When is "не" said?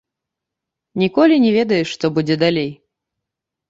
1.45-1.51